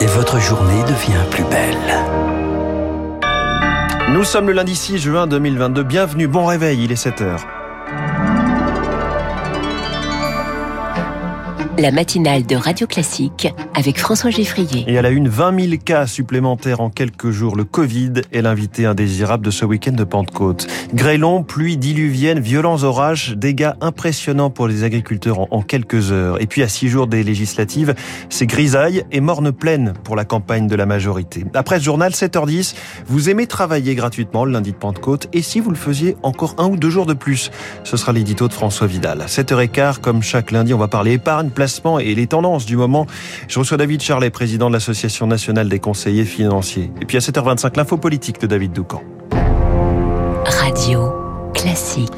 [0.00, 1.76] Et votre journée devient plus belle.
[4.10, 5.82] Nous sommes le lundi 6 juin 2022.
[5.82, 7.51] Bienvenue, bon réveil, il est 7 heures.
[11.82, 14.84] La matinale de Radio Classique avec François Geffrier.
[14.86, 17.56] Et à la une, 20 000 cas supplémentaires en quelques jours.
[17.56, 20.68] Le Covid est l'invité indésirable de ce week-end de Pentecôte.
[20.94, 26.40] Grêlons, pluie diluvienne, violents orages, dégâts impressionnants pour les agriculteurs en, quelques heures.
[26.40, 27.96] Et puis à six jours des législatives,
[28.28, 31.44] c'est grisaille et morne pleine pour la campagne de la majorité.
[31.52, 32.76] Après ce journal, 7h10,
[33.08, 36.68] vous aimez travailler gratuitement le lundi de Pentecôte et si vous le faisiez encore un
[36.68, 37.50] ou deux jours de plus,
[37.82, 39.24] ce sera l'édito de François Vidal.
[39.26, 41.50] 7h15, comme chaque lundi, on va parler épargne,
[42.00, 43.06] et les tendances du moment.
[43.48, 46.90] Je reçois David Charlet, président de l'Association nationale des conseillers financiers.
[47.00, 49.02] Et puis à 7h25, l'info politique de David Doucan.
[50.44, 51.12] Radio
[51.54, 52.10] classique.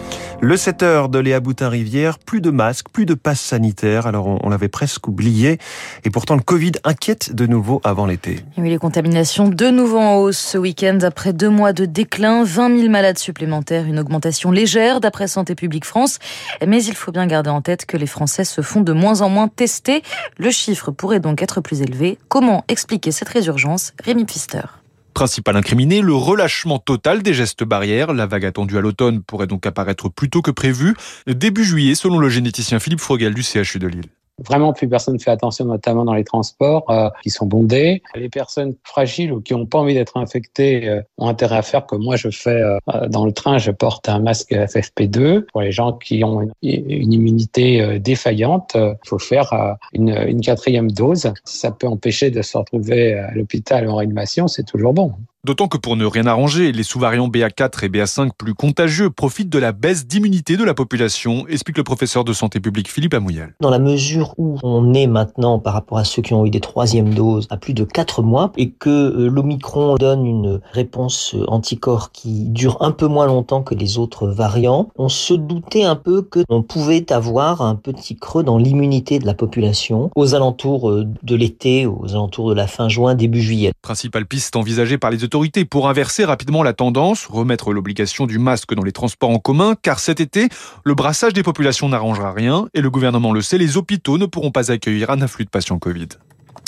[0.44, 4.06] Le 7 heures de Léa Boutin-Rivière, plus de masques, plus de passes sanitaires.
[4.06, 5.56] Alors on, l'avait presque oublié.
[6.04, 8.40] Et pourtant le Covid inquiète de nouveau avant l'été.
[8.58, 10.98] Oui, les contaminations de nouveau en hausse ce week-end.
[11.00, 15.86] Après deux mois de déclin, 20 000 malades supplémentaires, une augmentation légère d'après Santé publique
[15.86, 16.18] France.
[16.66, 19.30] Mais il faut bien garder en tête que les Français se font de moins en
[19.30, 20.02] moins tester.
[20.36, 22.18] Le chiffre pourrait donc être plus élevé.
[22.28, 24.83] Comment expliquer cette résurgence Rémi Pfister?
[25.14, 28.12] Principal incriminé, le relâchement total des gestes barrières.
[28.12, 32.18] La vague attendue à l'automne pourrait donc apparaître plus tôt que prévu, début juillet, selon
[32.18, 34.13] le généticien Philippe Frogel du CHU de Lille.
[34.42, 38.02] Vraiment, plus personne ne fait attention, notamment dans les transports euh, qui sont bondés.
[38.16, 41.86] Les personnes fragiles ou qui n'ont pas envie d'être infectées euh, ont intérêt à faire
[41.86, 43.58] comme moi je fais euh, dans le train.
[43.58, 45.42] Je porte un masque FFP2.
[45.52, 51.32] Pour les gens qui ont une, immunité défaillante, il faut faire une, une quatrième dose.
[51.44, 55.12] Si ça peut empêcher de se retrouver à l'hôpital en réanimation, c'est toujours bon.
[55.44, 59.58] D'autant que pour ne rien arranger, les sous-variants BA4 et BA5 plus contagieux profitent de
[59.58, 63.54] la baisse d'immunité de la population, explique le professeur de santé publique Philippe Amouyal.
[63.60, 66.60] Dans la mesure où on est maintenant par rapport à ceux qui ont eu des
[66.60, 71.44] troisièmes doses à plus de 4 mois et que euh, l'Omicron donne une réponse euh,
[71.46, 75.96] anticorps qui dure un peu moins longtemps que les autres variants, on se doutait un
[75.96, 80.88] peu que on pouvait avoir un petit creux dans l'immunité de la population aux alentours
[80.88, 83.72] euh, de l'été, aux alentours de la fin juin, début juillet.
[83.82, 85.22] Principale piste envisagée par les
[85.68, 89.98] pour inverser rapidement la tendance, remettre l'obligation du masque dans les transports en commun, car
[89.98, 90.48] cet été,
[90.84, 94.52] le brassage des populations n'arrangera rien, et le gouvernement le sait, les hôpitaux ne pourront
[94.52, 96.08] pas accueillir un afflux de patients Covid.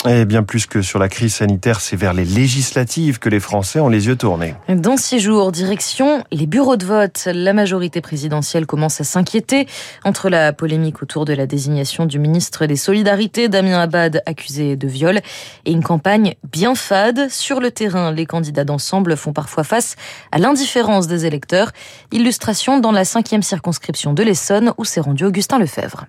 [0.05, 3.79] Et bien plus que sur la crise sanitaire, c'est vers les législatives que les Français
[3.79, 4.53] ont les yeux tournés.
[4.69, 7.27] Dans six jours, direction les bureaux de vote.
[7.33, 9.67] La majorité présidentielle commence à s'inquiéter
[10.05, 14.87] entre la polémique autour de la désignation du ministre des Solidarités, Damien Abad, accusé de
[14.87, 15.19] viol,
[15.65, 17.29] et une campagne bien fade.
[17.29, 19.95] Sur le terrain, les candidats d'ensemble font parfois face
[20.31, 21.71] à l'indifférence des électeurs.
[22.11, 26.05] Illustration dans la cinquième circonscription de l'Essonne où s'est rendu Augustin Lefebvre.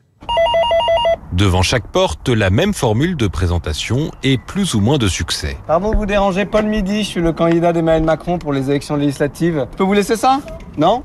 [1.33, 5.59] Devant chaque porte, la même formule de présentation et plus ou moins de succès.
[5.67, 8.97] Pardon de vous déranger, Paul Midi, je suis le candidat d'Emmanuel Macron pour les élections
[8.97, 9.67] législatives.
[9.73, 10.41] Je peux vous laisser ça?
[10.79, 11.03] Non?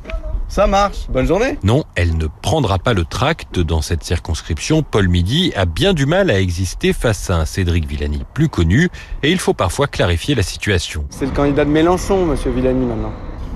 [0.48, 1.08] Ça marche.
[1.10, 1.58] Bonne journée.
[1.64, 4.82] Non, elle ne prendra pas le tract dans cette circonscription.
[4.82, 8.90] Paul Midi a bien du mal à exister face à un Cédric Villani plus connu
[9.24, 11.06] et il faut parfois clarifier la situation.
[11.10, 13.12] C'est le candidat de Mélenchon, monsieur Villani, maintenant.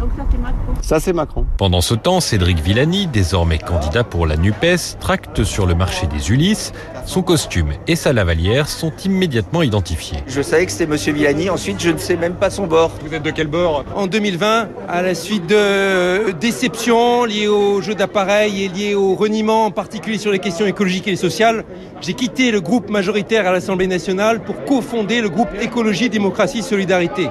[0.08, 0.74] Donc ça c'est Macron.
[0.82, 1.46] Ça c'est Macron.
[1.58, 6.32] Pendant ce temps, Cédric Villani, désormais candidat pour la NUPES, tracte sur le marché des
[6.32, 6.72] Ulysses.
[7.06, 10.20] Son costume et sa lavalière sont immédiatement identifiés.
[10.28, 12.92] Je savais que c'était Monsieur Villani, ensuite je ne sais même pas son bord.
[13.06, 13.84] Vous êtes de quel bord?
[13.96, 19.66] En 2020, à la suite de déceptions liées au jeu d'appareil et liées au reniement,
[19.66, 21.66] en particulier sur les questions écologiques et sociales,
[22.02, 27.30] j'ai quitté le groupe majoritaire à l'Assemblée nationale pour cofonder le groupe Écologie, Démocratie, Solidarité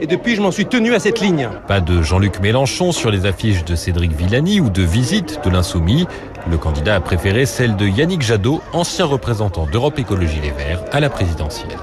[0.00, 1.48] et depuis je m'en suis tenu à cette ligne.
[1.66, 6.06] Pas de Jean-Luc Mélenchon sur les affiches de Cédric Villani ou de visite de l'Insoumis.
[6.50, 11.00] Le candidat a préféré celle de Yannick Jadot, ancien représentant d'Europe Écologie Les Verts à
[11.00, 11.76] la présidentielle.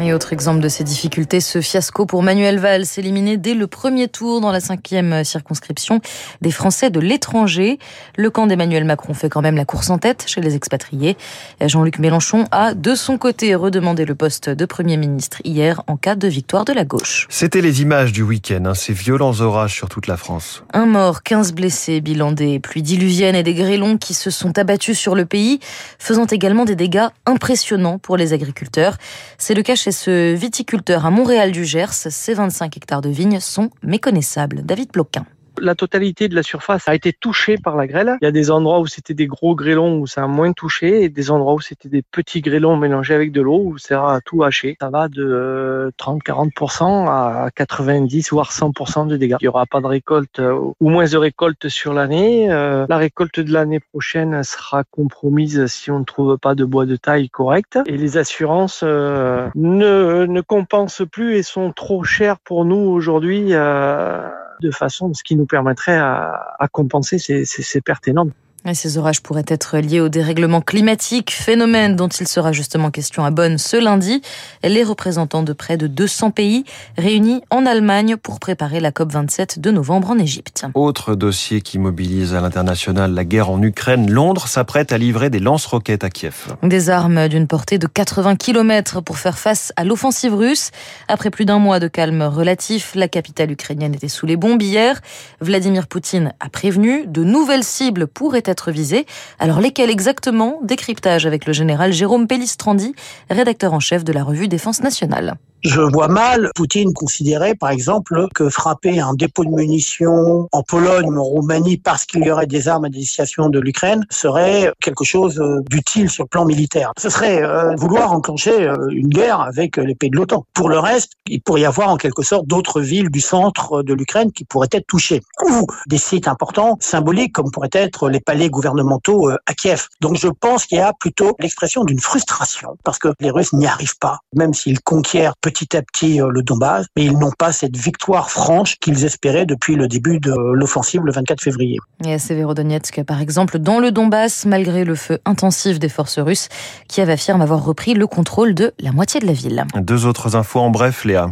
[0.00, 4.06] Et autre exemple de ces difficultés, ce fiasco pour Manuel Valls, éliminé dès le premier
[4.06, 6.00] tour dans la cinquième circonscription
[6.40, 7.80] des Français de l'étranger.
[8.16, 11.16] Le camp d'Emmanuel Macron fait quand même la course en tête chez les expatriés.
[11.60, 16.14] Jean-Luc Mélenchon a, de son côté, redemandé le poste de Premier ministre hier en cas
[16.14, 17.26] de victoire de la gauche.
[17.28, 20.62] C'était les images du week-end, hein, ces violents orages sur toute la France.
[20.72, 24.96] Un mort, 15 blessés, bilan des pluies diluviennes et des grêlons qui se sont abattus
[24.96, 25.58] sur le pays,
[25.98, 28.96] faisant également des dégâts impressionnants pour les agriculteurs.
[29.38, 31.92] C'est le cas chez ce viticulteur à Montréal du Gers.
[31.92, 34.62] Ses 25 hectares de vignes sont méconnaissables.
[34.62, 35.26] David Bloquin.
[35.60, 38.16] La totalité de la surface a été touchée par la grêle.
[38.20, 41.02] Il y a des endroits où c'était des gros grêlons où ça a moins touché
[41.02, 44.20] et des endroits où c'était des petits grêlons mélangés avec de l'eau où ça a
[44.20, 44.76] tout haché.
[44.80, 49.36] Ça va de 30-40% à 90 voire 100% de dégâts.
[49.40, 52.50] Il n'y aura pas de récolte ou moins de récolte sur l'année.
[52.50, 56.86] Euh, la récolte de l'année prochaine sera compromise si on ne trouve pas de bois
[56.86, 62.64] de taille correcte et les assurances euh, ne, compensent plus et sont trop chères pour
[62.64, 64.28] nous aujourd'hui euh,
[64.60, 68.32] de façon ce qui nous permettrait à, compenser ces, ces, ces pertes énormes.
[68.74, 73.30] Ces orages pourraient être liés au dérèglement climatique, phénomène dont il sera justement question à
[73.30, 74.20] Bonn ce lundi.
[74.62, 76.64] Les représentants de près de 200 pays
[76.98, 80.66] réunis en Allemagne pour préparer la COP27 de novembre en Égypte.
[80.74, 85.38] Autre dossier qui mobilise à l'international la guerre en Ukraine, Londres s'apprête à livrer des
[85.38, 86.54] lance-roquettes à Kiev.
[86.62, 90.72] Des armes d'une portée de 80 km pour faire face à l'offensive russe.
[91.06, 95.00] Après plus d'un mois de calme relatif, la capitale ukrainienne était sous les bombes hier.
[95.40, 99.06] Vladimir Poutine a prévenu de nouvelles cibles pourraient être visés.
[99.38, 100.58] Alors lesquels exactement?
[100.62, 102.94] Décryptage avec le général Jérôme Pellistrandi,
[103.30, 105.36] rédacteur en chef de la revue Défense nationale.
[105.64, 111.06] Je vois mal Poutine considérer, par exemple, que frapper un dépôt de munitions en Pologne
[111.08, 115.04] ou en Roumanie parce qu'il y aurait des armes à destination de l'Ukraine serait quelque
[115.04, 116.92] chose d'utile sur le plan militaire.
[116.96, 120.46] Ce serait euh, vouloir enclencher euh, une guerre avec les pays de l'OTAN.
[120.54, 123.94] Pour le reste, il pourrait y avoir en quelque sorte d'autres villes du centre de
[123.94, 125.22] l'Ukraine qui pourraient être touchées.
[125.50, 129.88] Ou des sites importants, symboliques, comme pourraient être les palais gouvernementaux euh, à Kiev.
[130.00, 133.66] Donc je pense qu'il y a plutôt l'expression d'une frustration parce que les Russes n'y
[133.66, 137.76] arrivent pas, même s'ils conquièrent petit à petit le Donbass, mais ils n'ont pas cette
[137.76, 141.78] victoire franche qu'ils espéraient depuis le début de l'offensive le 24 février.
[142.04, 146.48] Et à Severodonetsk, par exemple, dans le Donbass, malgré le feu intensif des forces russes,
[146.88, 149.64] Kiev affirme avoir repris le contrôle de la moitié de la ville.
[149.76, 151.30] Deux autres infos en bref, Léa.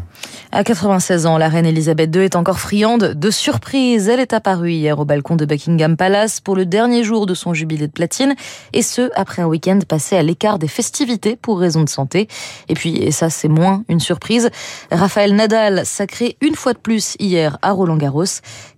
[0.53, 4.09] À 96 ans, la reine Elisabeth II est encore friande de surprise.
[4.09, 7.53] Elle est apparue hier au balcon de Buckingham Palace pour le dernier jour de son
[7.53, 8.35] jubilé de platine,
[8.73, 12.29] et ce, après un week-end passé à l'écart des festivités pour raison de santé.
[12.69, 14.51] Et puis, et ça c'est moins une surprise,
[14.93, 18.25] Raphaël Nadal sacré une fois de plus hier à Roland Garros.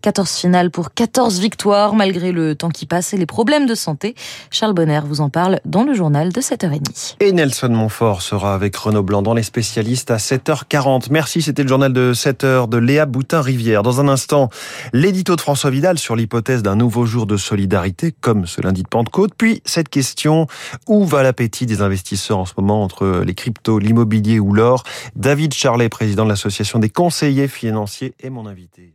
[0.01, 4.15] 14 finales pour 14 victoires malgré le temps qui passe et les problèmes de santé.
[4.51, 7.17] Charles Bonner vous en parle dans le journal de 7h30.
[7.21, 11.09] Et Nelson Montfort sera avec Renaud Blanc dans les spécialistes à 7h40.
[11.11, 13.83] Merci, c'était le journal de 7h de Léa Boutin-Rivière.
[13.83, 14.49] Dans un instant,
[14.93, 18.89] l'édito de François Vidal sur l'hypothèse d'un nouveau jour de solidarité comme ce lundi de
[18.89, 19.33] Pentecôte.
[19.37, 20.47] Puis cette question,
[20.87, 24.85] où va l'appétit des investisseurs en ce moment entre les cryptos, l'immobilier ou l'or?
[25.19, 28.93] David Charlet, président de l'association des conseillers financiers, est mon invité.